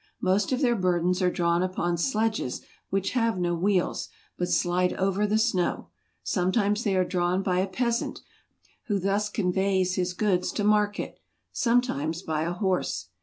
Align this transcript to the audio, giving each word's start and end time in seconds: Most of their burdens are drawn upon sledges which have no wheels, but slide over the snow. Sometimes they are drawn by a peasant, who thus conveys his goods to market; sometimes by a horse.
Most 0.19 0.51
of 0.51 0.61
their 0.61 0.75
burdens 0.75 1.21
are 1.21 1.29
drawn 1.29 1.61
upon 1.61 1.95
sledges 1.95 2.61
which 2.89 3.11
have 3.11 3.37
no 3.37 3.53
wheels, 3.53 4.09
but 4.35 4.49
slide 4.49 4.93
over 4.93 5.27
the 5.27 5.37
snow. 5.37 5.89
Sometimes 6.23 6.83
they 6.83 6.95
are 6.95 7.05
drawn 7.05 7.43
by 7.43 7.59
a 7.59 7.67
peasant, 7.69 8.21
who 8.87 8.97
thus 8.97 9.29
conveys 9.29 9.93
his 9.97 10.13
goods 10.13 10.51
to 10.53 10.63
market; 10.63 11.19
sometimes 11.51 12.23
by 12.23 12.41
a 12.45 12.51
horse. 12.53 13.09